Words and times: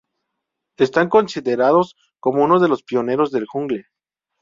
Están 0.79 1.09
considerados 1.09 1.93
como 2.19 2.43
uno 2.43 2.59
de 2.59 2.67
los 2.67 2.81
pioneros 2.81 3.29
del 3.29 3.45
jungle. 3.45 3.85